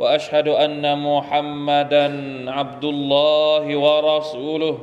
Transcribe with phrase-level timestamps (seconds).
[0.00, 2.06] وأشهد أن محمدا
[2.50, 4.78] عبد الله ورسوله.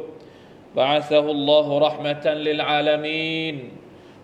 [0.75, 3.69] بعثه الله رحمة للعالمين.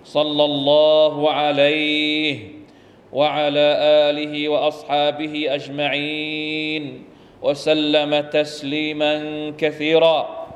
[0.04, 2.40] صلى الله عليه
[3.14, 3.68] وعلى
[4.10, 7.04] آله وأصحابه أجمعين.
[7.42, 9.14] وسلم تسليما
[9.58, 10.48] كثيرا.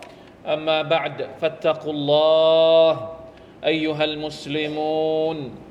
[0.45, 3.09] أما بعد فاتقوا الله
[3.66, 5.66] أيها المسلمون.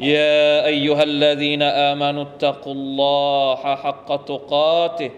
[0.00, 5.10] يا ايها الذين امنوا اتقوا الله حق تقاته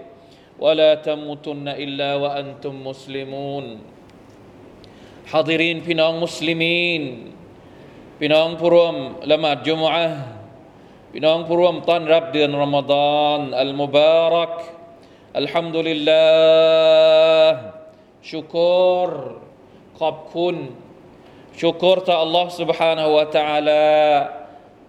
[0.61, 3.65] ولا تموتن الا وانتم مسلمون
[5.33, 7.03] حاضرين พี่น้องมุสลิมีน
[8.19, 8.97] พี่น้องผู้ร่วม
[9.31, 10.21] ละหมาดจุมอะห์
[11.13, 14.55] พี่น้องผู้ร่วมต้อนรับเดือนรอมฎอนอัลมุบารัก
[15.39, 16.27] อัลฮัมดุลิลลา
[17.51, 17.59] ห์
[18.31, 18.57] ชุก
[19.09, 19.11] ร
[20.01, 20.57] ขอบคุณ
[21.61, 23.87] ชุกรต่อ Allah سبحانه และ تعالى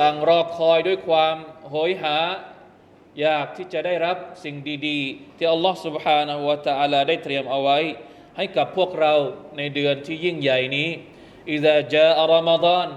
[0.00, 1.36] ต่างรอคอยด้วยความ
[1.70, 2.18] โหยหา
[3.20, 4.56] อยากที่จะได้รับสิ่ง
[4.88, 7.78] ดีๆ ที่อัลลอฮฺ سبحانه และ تعالى ได้เตรียมเอาไว้
[8.36, 9.14] ให้กับพวกเรา
[9.56, 10.90] ในเดือนที่ยิ่งใหญ่นี้
[11.56, 12.88] إذا جاء رمضان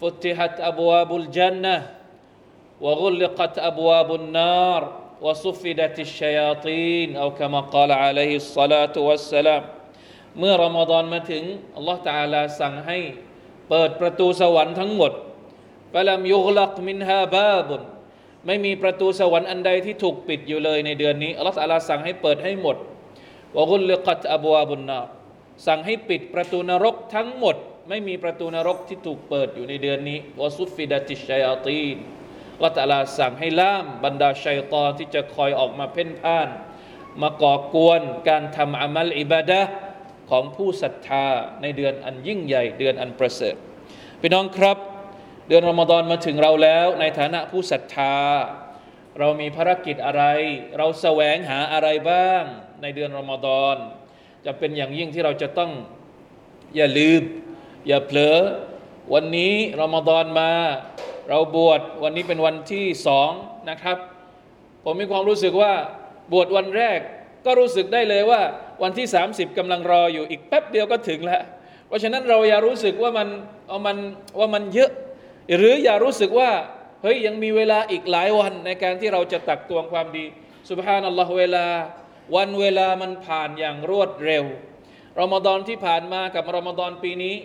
[0.00, 1.76] فتحت أبواب الجنة
[2.84, 4.80] وغلقت أبواب النار
[5.24, 9.62] وصفدت الشياطين أو كما قال عليه الصلاة والسلام
[10.38, 11.44] เมื่อรอมฎอนมาถึง
[11.76, 12.98] อัลลอฮฺ تعالى สั่งให้
[13.68, 15.12] เปิดประตูสวรรค์ทั้งหมด
[15.95, 17.81] วลัมยุกลักมินฮาบาบุน
[18.45, 22.77] ไม่มีประตูสวรรค์อันใดที่ถูกปิดอยู่เลยในเดือนนี้อัลลอฮฺอาลาสั่งให้เปิดให้หมด
[23.57, 25.01] วะกุลเลกัตอบัวบุนนา
[25.67, 27.55] สั่งให้ปิดประตูนรกทั้งหมด
[27.89, 31.97] ไม่มีประตูนรกที่ถูกเปิดอยู่ในเดือนนี้วะซุฟิดาติชัยอตีน
[32.55, 36.49] อัลลอฮฺอาลาสั่งให้ล่ามบรรดาชัยตอที่จะคอยออกมาเพ่นพ่าน
[37.21, 39.61] มาก่อกวนการทำอามัลอิบาดะ
[40.29, 41.25] ของผู้ศรัทธา
[41.61, 43.55] ในเดือนอันยิ่งใหญ่เดือนอันประเสริฐ
[44.21, 44.77] พี่น้องครับ
[45.47, 48.17] เดือนรอมฎอนมาถึงเราแล้ว ในฐานะผู้ศรัทธา
[49.19, 50.23] เรามีภารกิจอะไร
[50.77, 52.43] เราแสวงหาอะไรบ้าง
[52.81, 53.75] ในเดือนรอมฎอน
[54.45, 55.71] จะเป็นอย่างยิ่งที่เราจะต้อง
[56.75, 57.21] อย่าลืม
[57.87, 58.37] อย่าเผลอ
[59.13, 60.51] วันนี้รอมฎอนมา
[61.29, 63.31] เราบวชวันนี้เป็นวันที่สอง
[63.69, 63.97] นะครับ
[64.83, 65.73] ผมมีความรู้สึกว่า
[66.31, 66.99] บวชวันแรก
[67.45, 68.41] ก็รู้สึกได้เลยว่า
[68.83, 71.41] วันที่ 30กำลังรออยู่อีกแป๊บเดียวก็ถึงแล้ว
[71.87, 73.27] เพราะฉะนั้นเราอย่ารู้สึกว่ามัน
[73.67, 73.97] เอามัน
[74.39, 74.91] ว่ามันเยอะ
[75.55, 76.51] หรืออย่ารู้สึกว่า
[77.01, 80.25] เฮ้ยยังมีเวลาอีกหลายวันในการที่เราจะตักตวงความดี
[80.69, 81.67] สุบฮานัลลอฮ์เวลา
[82.35, 84.45] วันเวลามันผ่านอย่างรวดเร็ว
[85.19, 87.35] รอมฎอนที่ผ่านมากับรอมฎอนปีนี้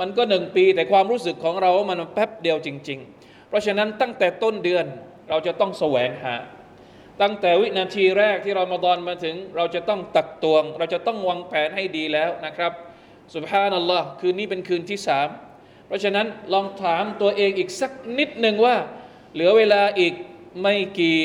[0.00, 4.86] มันก็หนึ่งปีแต่ความรู้สึกของเราว่ามันแป๊บเดียวจริง ๆ เพราะฉะนั้นตั้งแต่ต้นเดือน
[5.28, 6.36] เราจะต้องแสวงหา
[7.22, 12.72] ตั้งแต่วินาทีแรกที่รามาดอนมาถึง เราจะต้องตักตวง เราจะต้องวางแผนให้ดีแล้วนะครับ
[13.34, 15.28] สุบฮานัลลอฮ์คืนนี้เป็นคืนที่สาม
[15.92, 18.76] ราะฉะนั้นลองถามตัวเองอีกสักนิดหนึ่งว่า
[19.34, 20.14] เหลือเวลาอีก
[20.62, 21.16] ไม่กี่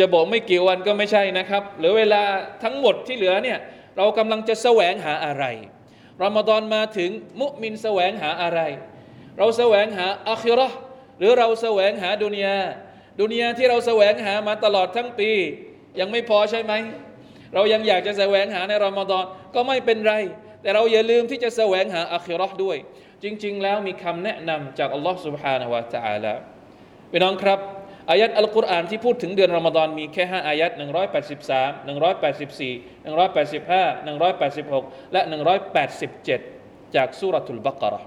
[0.00, 2.22] จะบอกไม่กี่วันก็ไม่ใช่นะครับ เหลือเวลา
[2.62, 3.58] ทั้งหมดที่เหลือเนี่ย
[3.96, 5.44] เรากำลังจะแสวงหาอะไร
[6.22, 7.10] รอมฎอนมาถึง
[7.40, 8.60] มุมินแสวงหาอะไร
[9.38, 10.68] เราแสวงหาอัคิรอ
[11.18, 12.56] หรือเราแสวงหาดุนยา
[13.20, 15.30] ดุนยาที่เราแสวงหามาตลอดทั้งปี
[16.00, 16.72] ยังไม่พอใช่ไหม
[17.54, 19.24] เรายังอยากจะแสวงหาในรอมฎอน
[19.54, 20.14] ก็ไม่เป็นไร
[20.62, 22.76] แต่เราอย่าลืมที่จะแสวงหาอัคิรอด้วย
[23.23, 26.33] จริง ๆ แล้วมีคำแนะนำจากอัลลอฮ์ سبحانه และ تعالى
[27.11, 27.59] พี่น้องครับ
[28.11, 30.71] อายัดอัลกุรอานที่พูดถึงเดือนรอมฎอนมีแค่5อายัด
[31.31, 35.21] 183 184 185 186 และ
[36.03, 38.01] 187 จากสุรทูลบักระ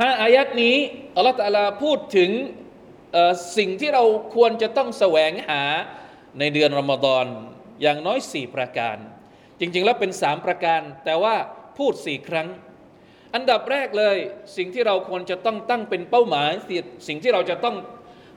[0.00, 0.76] ห้าอายัดนี้
[1.16, 2.30] อัลลอฮฺตะลาพูดถึง
[3.56, 4.04] สิ่งที่เรา
[4.34, 5.62] ควรจะต้องแสวงหา
[6.38, 7.26] ในเดือนรอมฎอน
[7.82, 8.96] อย่างน้อยสี่ประการ
[9.60, 11.34] จริง ๆ แล้วเป็นสามประการ แต่ว่า
[11.78, 12.48] พูดสี่ครั้ง
[13.34, 14.16] อันดับแรกเลย
[14.56, 16.50] สิ่งที่เราควรจะต้องตั้งเป็นเป้าหมาย
[17.08, 17.76] สิ่งที่เราจะต้อง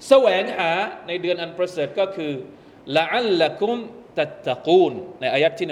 [0.08, 0.72] แสวงหา
[1.08, 2.34] ในเดือนอันประเสริฐก็คือ
[2.98, 3.78] ละอัลละกุม
[4.18, 5.68] ตัตตะกูนในอายัดที่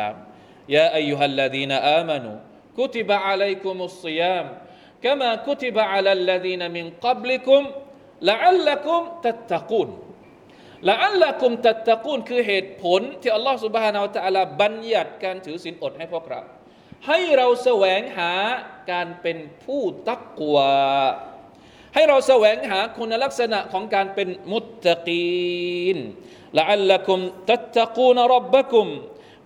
[0.00, 2.32] 183ยาอายุฮัลลดีนอามานู
[2.78, 4.46] กุติบะอะลัยกุมุสซิยาม
[5.04, 7.62] كما كتب على الذين من قبلكم
[8.22, 9.90] لعلكم تتقون
[10.88, 16.40] ละอัลละกุมตัตตะกูนคือเหตุผลที่อัลลอฮฺสุบฮานาอัลตะลาบัญญัติการถือศีลอดให้พวกเรา
[17.06, 18.32] ให้เราแสวงหา
[18.92, 20.74] การเป็นผู้ตักวา
[21.94, 25.98] ให้เราแสวงหาคุณลักษณะของการเป็นมุตตะกีน
[26.58, 27.18] ละอัลละกุม
[27.50, 28.88] ตัตตะกูนรับบักุม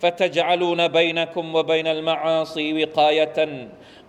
[0.02, 3.38] فتجعلون بينكم وبين المعاصي وقاية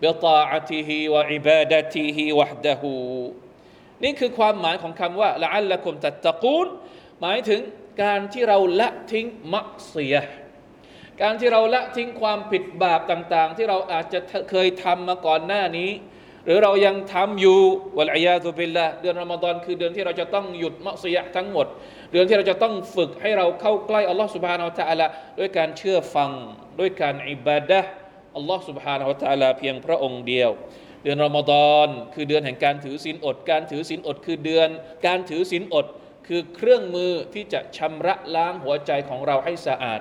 [0.02, 2.82] بطاعته وعبادته وحده
[4.04, 6.68] นี่คือความหมายของคำว่าละอัลละกุมตัตตะกูน
[7.22, 7.62] หมายถึง
[8.04, 10.16] การที่เราละทิ้งมักเสีย
[11.23, 14.21] การที่เราละทิ้งความผิดบาปต่างๆ ที่เราอาจจะ
[14.51, 15.91] เคยทำมาก่อนหน้านี้
[16.45, 17.59] หรือเรายังทำอยู่
[17.99, 21.67] วะลัยยาตุบิลละเดือนรอมฎอนคือเดือนที่เราจะต้องหยุดมักเสียทั้งหมด
[22.13, 25.07] เดือนที่เราจะต้องฝึกให้เราเข้าใกล้อัลลอฮฺสุบฮานาอัลตะละ
[25.39, 26.31] ด้วยการเชื่อฟัง
[26.81, 27.81] ด้วยการอิบาดะ
[28.37, 30.51] อัลลอฮฺสุบฮานาอัลตะละเพียงพระองค์เดียว
[31.03, 34.69] เดือนรอมฎอนคือเดือนแห่งการถือศีลอด การถือศีลอดคือเดือน
[35.07, 35.87] การถือศีลอด
[36.27, 40.01] คือเครื่องมือที่จะชำระล้างหัวใจของเราให้สะอาด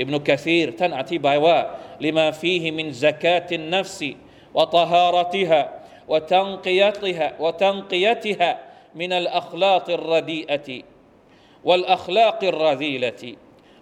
[0.00, 1.58] อิบนุกะซีรท่านอธิบายว่า
[2.04, 4.10] ลิมาฟีฮิมินซากาตินนัฟซี
[4.56, 5.62] วะตฮารติฮะ
[6.12, 8.50] وتنقيتها وتنقيتها
[8.94, 10.68] من الأخلاق الرديئة
[11.64, 13.22] والأخلاق الرذيلة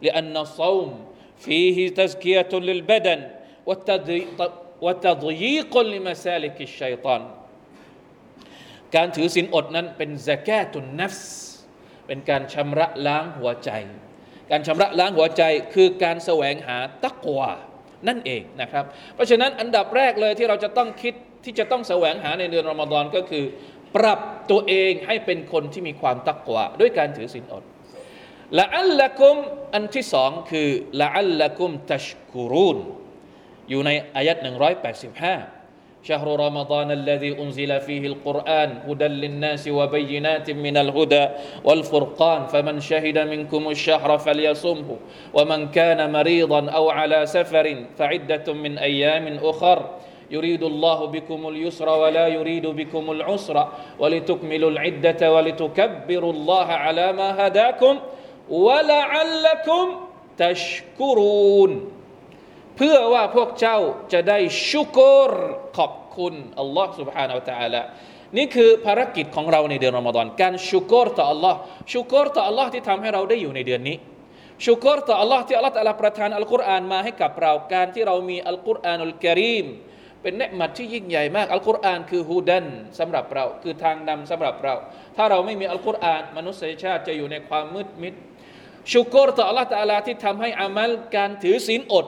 [0.03, 0.91] لأن الصوم
[1.39, 3.21] فيه تزكية للبدن
[4.81, 7.23] وتضييق لمسالك الشيطان
[8.95, 11.35] การถือศีลอดนั้นเป็นซากาตุนนัฟส์
[12.07, 13.71] เป็นการชำระล้างหัวใจ
[14.52, 15.44] การชำระล้างหัวใจ
[15.74, 17.50] คือการแสวงหาตักวา
[18.08, 18.86] นั่นเองนะครับ
[19.16, 21.14] เพราะฉะนั้นอันดับแรกเลยที่เราจะต้องคิด
[21.46, 23.46] ที่จะต้องแสวงหาในเดือนรอมฎอนก็คือ
[23.96, 24.20] ปรับ
[24.52, 27.64] ตัวเองให้เป็นคนที่มีความตักวาด้วยการถือศีลอด
[28.60, 29.36] ละอัลละกุม
[29.74, 30.70] อันที่สองคือ
[31.02, 32.78] ละอัลละกุมตัชกุรุน
[33.70, 34.38] อยู่ในอายัด
[35.00, 35.59] 185
[36.04, 41.28] شهر رمضان الذي أنزل فيه القرآن هدى للناس وبينات من الهدى
[41.64, 42.46] والفرقان.
[42.46, 44.98] فمن شهد منكم الشهر فليصمه
[45.34, 49.86] ومن كان مريضا أو على سفر فعدة من أيام أخر.
[50.32, 53.68] يريد الله بكم اليسر ولا يريد بكم العسر
[54.00, 58.00] ولتكملوا العدة ولتكبروا الله على ما هداكم
[58.50, 59.88] ولعلكم
[60.38, 61.92] تشكرون.
[62.79, 63.79] เพื่อว่าพวกเจ้า
[64.13, 64.39] จะได้
[64.71, 64.99] ชุก
[65.29, 65.31] ร
[65.77, 67.83] ขอบคุณอัลลอฮ์ سبحانه และ تعالى
[68.37, 71.59] นี่คือภารกิจของเราในเดือนรอมฎอนการชุกรต่ออัลลอฮ์
[71.93, 73.97] ชุกรต่ออัลลอฮ์ที่ทำให้เราได้อยู่ในเดือนนี้
[74.65, 79.67] ชุกรต่ออัลลอฮ์ที่อัลลอฮ์ตะลาประทานอัลกุรอานมาให้กับเราการที่เรามีอัลกุรอานุลกิริม
[80.23, 82.67] เป็นเนืมัดที่ยิ่งใหญ่มากอัลกุรอานคือฮูดัน
[82.99, 84.75] สำหรับเราคือทางนำสำหรับเรา
[85.17, 88.15] ถ้าเราไม่มีอัลกุรอานมนุษยชาติจะอยู่ในความมืดมิด
[88.93, 92.07] ชุกรต่ออัลลอฮ์ตะลาที่ทำให้อามัลการถือศีลอด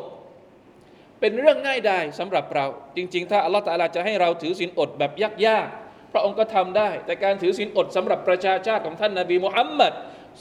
[1.22, 2.66] เป็นเรื่องง่ายดายสำหรับเรา
[2.98, 5.12] จริง ๆ ถ้าอัลลอฮฺตาลาจะให้เราถือศีลอดแบบ
[5.46, 9.94] ยากๆพระองค์ก็ทำได้ แต่การถือศีลอดสำหรับประชาชาติของท่านนาบีมุฮัมมัด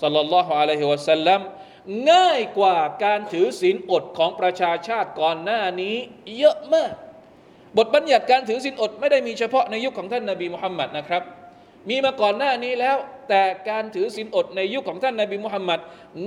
[0.03, 1.41] สัลลัลลอฮุอะลัยฮิวะสัลลัม
[2.11, 5.97] ง่ายกว่าการถือศีลอดของประชาชาติก่อนหน้านี้
[6.39, 6.93] เยอะมาก
[7.79, 11.23] บทบัญญัติการถือศีลอดไม่ได้มีเฉพาะในยุคของท่านนาบีมุฮัมมัดนะครับ
[11.89, 12.97] มีมาก่อนหน้านี้แล้ว
[13.29, 15.81] แต่การถือศีลอดในยุคของท่านนาบีมุฮัมมัด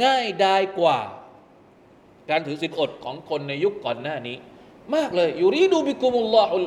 [0.04, 1.00] ง่ายดายกว่า
[2.30, 4.36] การถือศีลอดของคนในยุคก่อนหน้านี้
[4.96, 6.58] มากเลยอยู่รีดูบิกุมุลลอฮุ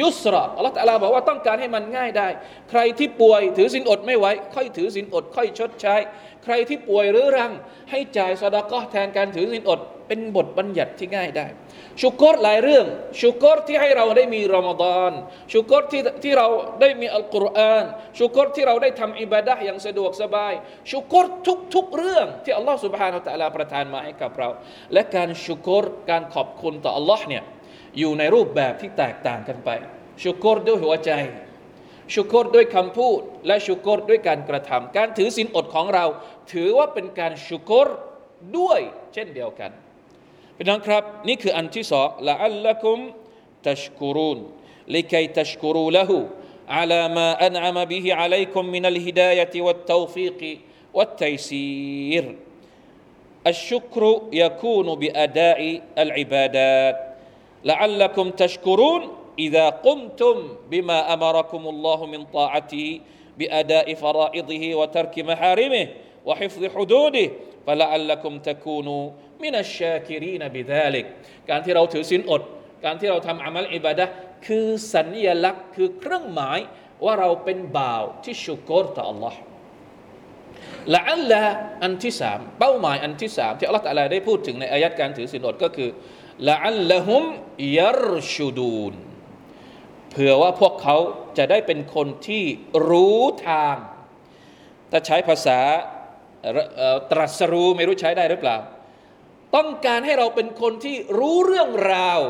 [0.00, 2.28] ยุสระอัลลอฮฺตะลาบอกว่าต้องการให้มันง่ายได้
[2.70, 5.96] ใครที่ป่วยถือศีลอดไม่ไหวค่อยถือศีลอด ค่อยชดใช้
[6.44, 7.52] ใครที่ป่วยหรือรัง
[7.90, 11.46] ให้จ่ายสดาก็แทนการถือศีลอด เป็นบทบัญญัติที่ง่ายได้
[12.00, 12.86] ชุกรหลายเรื่อง
[13.20, 15.12] ชุกรที่ให้เราได้มีรอมฎอน
[15.52, 16.48] ชุกรที่ที่เรา
[16.80, 17.84] ได้มีอัลกุรอาน
[18.18, 20.52] ชุกรที่เราได้ทำอิบาดะอย่างสะดวกสบาย
[20.90, 24.48] ชุกรทุกทุกเรื่องที่อัลลอฮฺสุบฮานาอัลลอฮฺประทานมาให้กับเรา
[24.92, 27.42] และการชุกรการขอบคุณต่ออัลลอฮ์เนี่ย
[27.97, 29.69] อยู่ในรูปแบบที่แตกต่างกันไป
[30.21, 31.11] ชุกรด้วยหัวใจ
[32.13, 36.05] ชุกรด้วยคำพูด และชุกรด้วยการกระทำการถือศีลอดของเรา
[36.53, 37.87] ถือว่าเป็นการชุกร
[38.57, 38.79] ด้วย
[39.13, 39.71] เช่นเดียวกัน
[40.55, 42.97] พี่น้องครับนี่คืออันที่สองละอัลละกุม
[43.67, 44.39] ตัชกุรุน
[44.89, 46.29] لكي تشكروا له
[46.69, 50.59] على ما أنعم به عليكم من الهداية والتوفيق
[50.93, 52.35] والتيسير
[53.47, 56.97] الشكر يكون بأداء العبادات
[57.65, 59.01] لعلكم تشكرون
[59.39, 60.35] إذا قمتم
[60.71, 62.87] بما أمركم الله من طاعته
[63.39, 65.87] بأداء فرائضه وترك محارمه
[66.25, 67.27] وحفظ حدوده
[67.67, 69.03] فلعلكم تكونوا
[69.43, 71.05] มินัชชาคิรีนบิดาลิก
[71.49, 72.41] การที่เราถือศีลอด
[72.85, 74.05] การที่เราทำอามัลอิบาดะ
[74.47, 76.59] คือสัญลักษณ์คือเครื่องหมาย
[77.05, 79.33] ว่าเราเป็นบ่าวที่ชุกรต่อ Allah
[80.93, 81.43] ละอัลละ
[81.83, 85.89] อันที่สามเป้าหมายอันที่สามที่อัลลอฮฺตะลาได้พูดถึงในอายัดการถือศีลอดก็คือ
[86.48, 87.24] ละอัลละฮุม
[87.78, 88.94] ยัรชูดูน
[90.10, 90.96] เผื่อว่าพวกเขา
[91.38, 92.44] จะได้เป็นคนที่
[92.88, 93.76] รู้ทาง
[94.90, 95.60] ถ้าใช้ภาษา
[97.10, 98.56] ตรัสรู้ไม่รู้ใช้ได้หรือเปล่า
[99.56, 102.20] ต้องการให้เราเป็นคนที่รู้เรื่องราว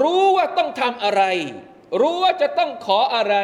[0.00, 1.22] รู้ว่าต้องทำอะไร
[2.00, 3.36] รู้ว่าจะต้องขออะไร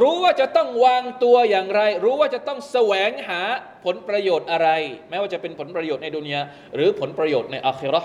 [0.00, 3.40] รู้ว่าจะต้องวางตัวอย่างไร รู้ว่าจะต้องแสวงหา
[3.84, 4.68] ผลประโยชน์อะไร
[5.08, 6.40] แม้ว่าจะเป็นผลประโยชน์ในดุนยา
[6.74, 8.02] หรือผลประโยชน์ในอาคิรอ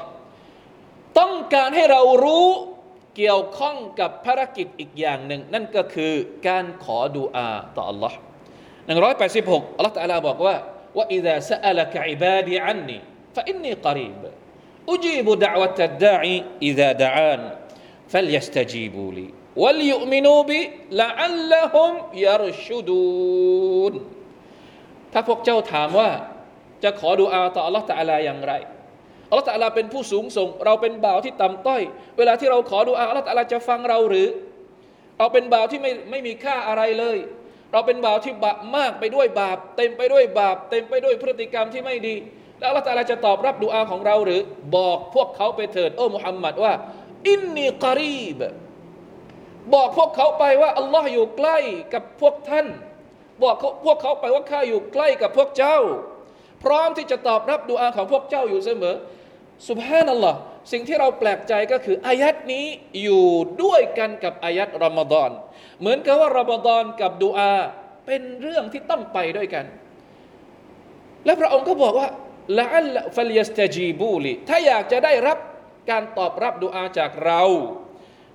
[1.18, 2.48] ต้องการให้เรารู้
[3.16, 6.12] เกี่ยวข้องกับภารกิจอีกอย่างหนึ่ง นั่นก็คือ
[6.48, 8.12] การขอดุอาต่อ Allah
[8.90, 10.56] 186อัลลอฮฺตะลาบอกว่า
[10.96, 12.98] ว่าอิดะ سألك عبادي عني
[13.36, 14.22] فإني قريب
[14.92, 17.42] أجيب دعوة الداعي إذا دعان
[18.12, 19.28] فليستجيبوا لي
[19.62, 21.92] وليؤمنوا بي لعلهم
[22.26, 23.94] يرشدون
[25.12, 26.10] ถ้าพวกเจ้าถามว่า
[26.84, 28.52] จะขอดุอาต่อ Allah ตะลาอย่างไร
[29.29, 31.81] อัลลอฮฺตะลาเป็นผู้สูงส่ง เราเป็นบ่าวที่ต่ำต้อย
[32.17, 34.27] เวลาที่เราขอดุอาอัลลอฮฺตะลาจะฟังเราหรือ
[35.17, 37.17] เราเป็นบ่าวที่ไม่ไม่มีค่าอะไรเลย
[37.71, 42.15] เราเป็นบ่าวที่บาปมากไปด้วยบาป เต็มไปด้วยบาป เต็มไปด้วยพฤติกรรมที่ไม่ดี
[42.59, 44.41] แล้วอัลลอฮฺจะตอบรับดุอาของเราหรือ
[44.75, 46.73] บอกพวกเขาไปเถิดโอ้มุฮัมมัดว่า
[47.29, 48.39] อินนีกรีบ
[49.73, 51.57] บอกพวกเขาไปว่าอัลลอฮ์อยู่ใกล้
[51.93, 52.67] กับพวกท่าน
[53.43, 53.55] บอก
[53.85, 55.77] พวกเขาไปว่าข้าอยู่ใกล้กับพวกเจ้า
[56.63, 58.95] พร้อมที่จะตอบรับดุอาของพวกเจ้าอยู่เสมอ
[59.69, 60.37] สุบฮานัลลอฮ์
[60.71, 62.65] สิ่งที่เราแปลกใจก็คืออายัดนี้
[63.01, 63.25] อยู่
[63.63, 65.31] ด้วยกันกับอายัดรอมฎอน
[65.79, 67.53] เหมือนกับว่ารอมฎอนกับดูอา
[68.05, 69.65] เป็นเรื่องที่ต้องไปด้วยกัน
[71.25, 72.09] และพระองค์ก็บอกว่า
[72.59, 75.37] ละอัลฟัลยสตจีบูลีถ้าอยากจะได้รับ
[75.91, 77.41] การตอบรับดูอาจากเรา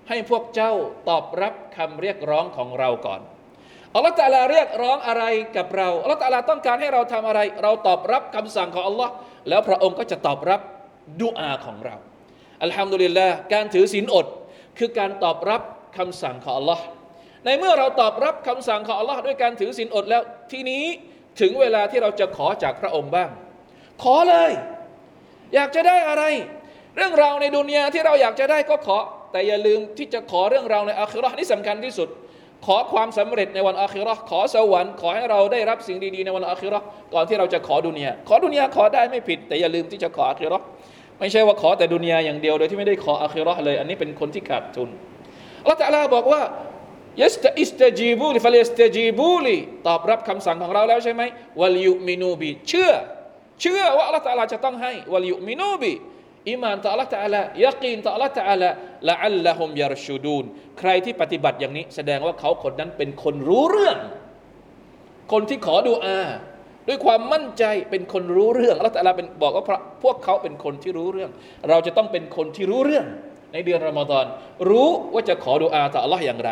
[0.08, 0.72] ให้พวกเจ้า
[1.08, 3.20] ตอบรับคำเรียกร้องของเราก่อน
[3.94, 5.24] อัลลอฮฺตะลาเรียกร้องอะไร
[5.56, 9.12] กับเราอัลลอฮฺตะลาต้องการให้เราทำอะไร เราตอบรับคำสั่งของอัลลอฮ์
[9.48, 10.60] แล้วพระองค์ก็จะตอบรับ
[11.20, 11.96] ดุอาของเรา
[12.62, 14.26] อัลฮัมดุลิลลาห์การถือศีลอด
[14.78, 15.62] คือการตอบรับ
[15.98, 16.80] คำสั่งของ Allah
[17.44, 20.84] ในเมื่อเราตอบรับคำสั่งของ Allah ด้วยการถือศีลอดแล้ว ทีนี้
[21.40, 23.30] ถึงเวลาที่เราจะขอจากพระองค์บ้าง
[24.02, 24.50] ขอเลย
[25.54, 26.24] อยากจะได้อะไร
[26.96, 28.98] เรื่องราวในดุนยาที่เราอยากจะได้ก็ขอ
[29.32, 32.08] แต่อย่าลืมที่จะขอเรื่องราวในอาคิรอนี่สำคัญที่สุด
[32.66, 36.78] ขอความสำเร็จในวันอาคิรอขอสวรรค์ขอให้เราได้รับสิ่งดีๆในวันอาคิรอ
[37.14, 40.58] ก่อนที่เราจะขอดุนยาขอดุนยาขอได้ไม่ผิด แต่อย่าลืมที่จะขออาคิรอ
[41.20, 44.88] ไม่ใช่ว่าขอแต่ดุนยาอย่างเดียวโดยที่ไม่ได้ขออาคิรอเลย อันนี้เป็นคนที่ขาดทุน
[45.66, 46.42] อัลตะลาบอกว่า
[47.22, 51.22] ยัสตอิสตจีบูลิฟัลยัสตจีบูลิตอบรับคำสั่งของเราแล้วใช่ไหม
[51.60, 52.92] وليؤمنوا بيเชื่อ
[53.60, 55.92] เชื่อว่าอัลลอฮฺตะอาลาจะต้องให้وليؤمنوا بي
[56.50, 58.70] อิมานต่ออัลลอฮฺตะอาลายะกีนต่ออัลลอฮฺตะลา
[59.08, 60.44] ละอัลละฮุมยารชูดูน
[60.78, 63.96] ใครที่ปฏิบัติอย่างนี้ แสดงว่าเขาคนนั้นเป็นคนรู้เรื่อง
[65.32, 66.20] คนที่ขอดูอา
[66.88, 69.64] ด้วยความมั่นใจเป็นคนรู้เรื่องแล้วแต่เราเป็นบอกว่า
[70.04, 71.30] พวกเขาเป็นคนที่รู้เรื่อง
[71.68, 73.06] เราจะต้องเป็นคนที่รู้เรื่อง
[73.52, 74.26] ในเดือนรอมฎอน
[74.70, 76.50] รู้ว่าจะขอดุอาต่อ Allah อย่างไร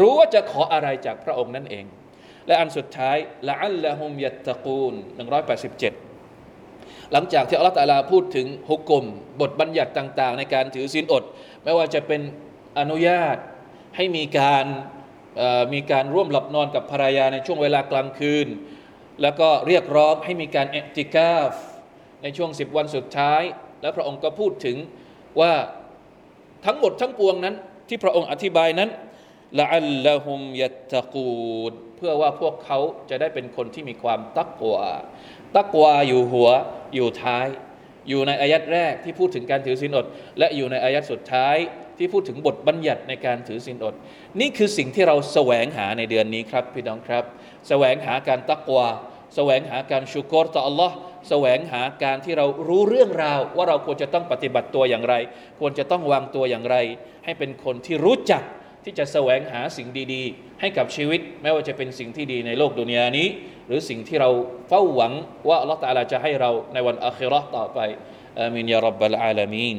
[0.00, 1.84] รู้ว่าจะขออะไรจากพระองค์นั่นเอง
[2.46, 3.16] และอันสุดท้าย
[3.48, 4.94] ละอัลละฮุมยัตตะกูล
[6.18, 9.04] 187 หลังจากที่อัลลอฮฺตาลาพูดถึงฮุกกลม
[9.40, 11.24] บทบัญญัติต่าง ๆ ในการถือศีลอด
[11.64, 12.20] ไม่ว่าจะเป็น
[12.78, 13.36] อนุญาต
[13.96, 14.66] ให้มีการ
[15.72, 18.46] มีการร่วมหลับนอนกับภรรยาในช่วงเวลากลางคืน
[19.22, 21.52] แล้วก็เรียกร้องให้มีการเอติกาฟ
[22.22, 23.42] ในช่วงสิบวันสุดท้าย
[23.82, 24.76] แล้วพระองค์ก็พูดถึง
[25.40, 25.52] ว่า
[26.66, 27.54] ทั้งหมดทั้งปวงนั้น
[27.88, 28.90] ที่พระองค์อธิบายนั้น
[29.58, 32.78] ละอัลละฮุมยัตะกูดเพื่อว่าพวกเขา
[33.10, 34.84] จะได้เป็นคนที่มีความตักวา
[35.56, 36.50] ตักวาอยู่หัว
[36.94, 37.46] อยู่ท้าย
[38.08, 40.06] อยู่ในอายัดแรกที่พูดถึงการถือศีลอด
[40.38, 41.56] และอยู่ในอายัดสุดท้าย
[42.00, 43.94] ที่พูดถึงบทบัญญัติในการถือศีลอด
[44.40, 47.24] นี่คือสิ่งที่เราแสวงหาในเดือนนี้ครับพี่น้องครับ
[47.68, 48.86] แสวงหาการตักวา
[49.34, 50.90] แสวงหาการชุกรต่อ Allah
[51.28, 55.14] แสวงหาการที่เรารู้เรื่องราว ว่าเราควรจะต้องปฏิบัติตัวอย่างไร
[55.60, 56.76] ควรจะต้องวางตัวอย่างไร
[57.24, 58.42] ให้เป็นคนที่รู้จัก
[58.84, 63.28] ที่จะแสวงหาสิ่งดีๆ ให้กับชีวิต ไม่ว่าจะเป็นสิ่งที่ดีในโลกดุนยานี้
[63.66, 64.30] หรือสิ่งที่เรา
[64.68, 65.12] เฝ้าหวัง
[65.48, 67.78] ว่าอัลลอฮฺตาลาจะให้เราในวันอัคราต่อไป
[68.40, 69.78] อามินยารับบัลอาลามีน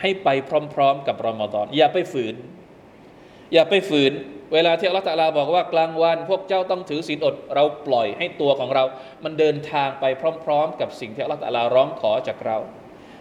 [0.00, 0.28] ให้ไป
[0.74, 2.34] พร้อม ๆ กับรอมฎอนอย่าไปฝืน
[3.52, 4.12] อย่าไปฝืน
[4.54, 8.84] เวลาที่อัลลอฮฺตะอาลาบอกว่ากลางวันพวกเจ้าต้องถือศีลอด เราปล่อยให้ตัวของเรา
[9.24, 10.04] มันเดินทางไป
[10.44, 12.58] พร้อม ๆ กับสิ่งที่อัลลอฮฺตะอาลาร้องขอจากเรา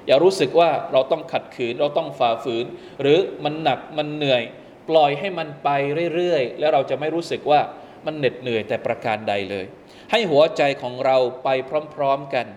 [0.08, 2.66] อย่ารู้สึกว่าเราต้องขัดขืนเราต้องฝ่าฝืน
[3.02, 4.44] หรือมันหนักมันเหนื่อย
[4.90, 5.70] ปล่อยให้มันไป
[6.16, 7.60] เรื่อยๆแล้วเราจะไม่รู้สึกว่า
[8.06, 9.66] มันเหน็ดเหนื่อยแต่ประการใดเลย
[10.12, 11.50] ให้หัวใจของเราไป
[11.96, 12.48] พร้อม ๆ กัน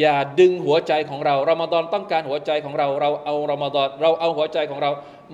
[0.00, 4.90] อย่าดึงหัวใจของเรารอมฎอนต้องการหัวใจของเรา เราเอารอมฎอนเราเอาหัวใจของเรา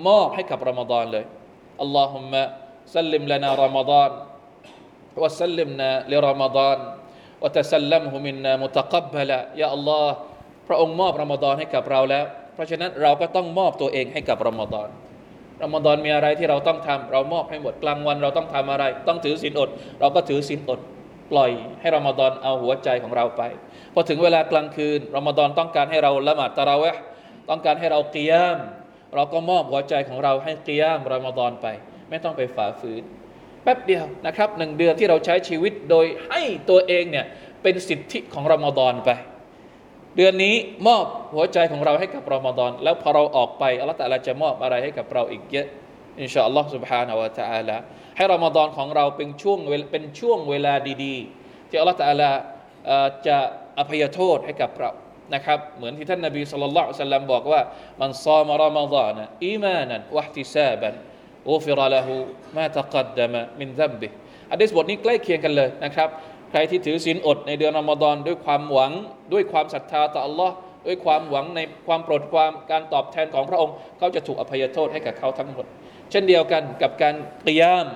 [0.07, 1.25] มอบให้กับรอมฎอนเลย
[1.81, 2.43] อัลลอฮุมะ
[2.95, 4.11] สัลลิมลานารอมฎอน
[5.23, 6.79] วะสัลลิมนาลิรอมฎอน
[7.43, 10.15] วะตะสัลลัมฮุมินนามุตะกับบะละยาอัลลอฮ์
[10.67, 14.89] พระองค์มอบรอมฎอนให้กับเราแล้ว เพราะฉะนั้นเราก็ต้องมอบตัวเองให้กับรอมฎอน
[15.63, 19.71] รอมฎอนมีอะไรที่เราต้องทำเรามอบให้หมดกลางวันเราต้องทำอะไร ต้องถือศีลอด
[20.01, 20.81] เราก็ถือศีลอด
[21.33, 23.43] ปล่อยให้รอมฎอนเอาหัวใจของเราไป
[23.95, 26.97] พอถึงเวลากลางคืนรอมฎอนต้องการให้เราละหมาดตะเราะ
[27.51, 28.57] ต้องการให้เราเกียม
[29.15, 31.67] เราก็มอบหัวใจของเราให้เกียมรอมฎอนไป
[32.11, 33.03] ไม่ต้องไปฝ่าฝืน
[33.63, 36.41] แป๊บเดียวนะครับหนึ่งเดือนที่เราใช้ชีวิตโดยให้
[36.71, 37.27] ตัวเองเนี่ย
[37.63, 39.11] เป็นสิทธิของรอมฎอนไป
[40.17, 40.55] เดือนนี้
[40.87, 41.05] มอบ
[41.35, 45.67] หัวใจของเราให้กับรอมฎอนแล้วพอเราออกไปอัลลอฮฺตะอาลจะมอบอะไรให้กับเราอีกเยอะ
[46.22, 47.78] อินชาอัลลอฮฺ سبحانه และ تعالى
[48.18, 49.60] ให้รอมฎอนของเราเป็นช่วง
[49.92, 52.30] เป็นช่วงเวลาดีๆ ที่อัลลอฮฺตะอาลา
[53.28, 53.38] จะ
[53.80, 54.92] อภัยโทษให้กับเรา
[55.34, 57.62] นะครับเหมือนที่ท่านนบีสุลต่านสัลลัมบอกว่า
[58.02, 60.94] มันซามรอมฎานอีมานันวะห์ติซาบัน
[61.50, 62.14] อูฟิรละหู
[62.58, 64.08] มาตะกัดดมะมินซัมบิ
[64.54, 66.10] อะดีษบทนี้ใกล้เคียงกันเลยนะครับ
[66.52, 68.92] ใครที่ถือศีลอดในเดือนรอมฎอนด้วยความหวัง
[69.34, 70.52] ด้วยความศรัทธาต่อ Allah
[70.88, 75.66] ด้วยความหวังในความโปรดความการตอบแทนของพระองค์ เขาจะถูกอภัยโทษให้กับเขาทั้งหมด
[76.11, 77.15] เช่นเดียวกันกับการ
[77.47, 77.87] กิยาม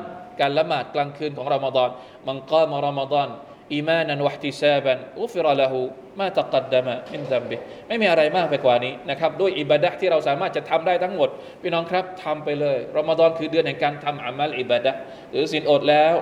[0.40, 1.90] การละหมาดกลางคืนของรอมฎอน
[2.26, 3.28] มันกามรอมฎอน
[3.72, 5.80] อีมานันวะติซาบันอุฟิรละหู
[6.18, 7.56] มาตะกัดดมะมินซัมบิ
[7.88, 11.28] ไม่มีอะไรมากไปกว่านี้นะครับด้วยอิบาดะที่เราสามารถจะทำได้ทั้งหมด
[11.62, 14.92] พี่น้องครับทำไปเลยรอมฎอนคือเดือนแห่งการทำอามัลอิบาดะ
[15.30, 16.14] หรือสินอดแล้ว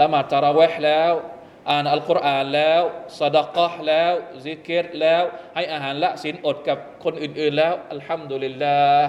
[0.00, 1.12] ละหมาดตะราะเวห์แล้ว
[1.70, 2.82] อ่านอัลกุรอานแล้ว
[3.18, 4.12] สดกะแล้ว
[4.44, 5.22] ซิกเกตแล้ว
[5.54, 9.08] ให้อาหารละสินอดกับคนอื่น ๆ แล้วอัลฮัมดุลิลลาห์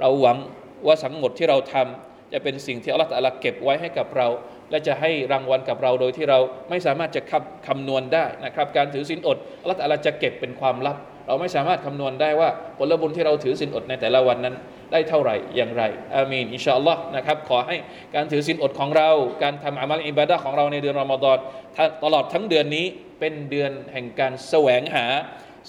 [0.00, 0.38] เราหวัง
[0.86, 4.28] ว่าทั้งหมดที่เราทำจะเป็นสิ่งที่อัลลอฮฺตะลาเก็บไว้ให้กับเรา
[4.70, 6.38] และจะให้รางวัลกับเราโดยที่เรา
[6.70, 14.54] ไม่สามารถจะคำคำนวณได้นะครับ การถือสินอดอัลลอฮฺตะลาจะเก็บเป็นความลับ เราไม่สามารถคำนวณได้ว่าผลบุญที่เราถือสินอดในแต่ละวันนั้น
[14.92, 15.82] ได้เท่าไหร่อย่างไร
[16.14, 17.76] อามีนอินชาอัลลอฮ์นะครับขอให้
[18.14, 19.10] การถือสินอดของเรา
[19.42, 21.38] การทำอามัลอิบาดะของเราในเดือนรอมฎอน
[22.04, 22.86] ตลอดทั้งเดือนนี้
[23.20, 25.06] เป็นเดือนแห่งการแสวงหา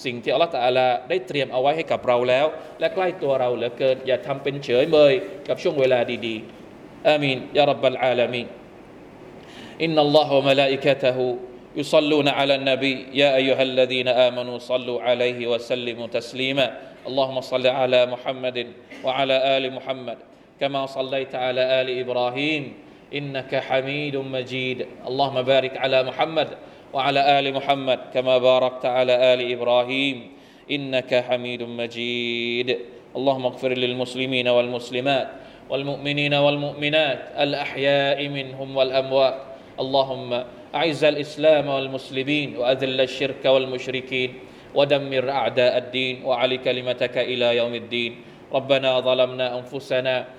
[0.05, 2.47] สิ่งที่อัลลอฮฺตะอาลาได้เตรียมเอาไว้ให้กับเราแล้ว
[2.81, 5.15] และใกล้ตัวเราเหลือเกินอย่าทำเป็นเฉยเมย
[5.49, 8.47] กับช่วงเวลาดีๆอามีนยารับบัลอาลามีน
[9.83, 11.27] อินนัลลอฮฺวะมะลาอิกะตะฮู
[11.77, 16.67] يصلون على النبي يا أيها الذين آمنوا صلوا عليه وسلموا تسليما
[17.07, 18.67] اللهم صل على محمد
[19.05, 20.19] وعلى آل محمد
[20.61, 22.73] كما صليت على آل إبراهيم
[23.15, 26.49] إنك حميد مجيد اللهم بارك على محمد
[26.94, 30.32] وعلى آل محمد كما باركت على آل إبراهيم
[30.72, 32.78] إنك حميد مجيد.
[33.16, 35.28] اللهم اغفر للمسلمين والمسلمات
[35.70, 39.38] والمؤمنين والمؤمنات الأحياء منهم والأموات.
[39.80, 40.44] اللهم
[40.76, 44.34] أعز الإسلام والمسلمين وأذل الشرك والمشركين
[44.76, 48.16] ودمر أعداء الدين وعلي كلمتك إلى يوم الدين.
[48.54, 50.39] ربنا ظلمنا أنفسنا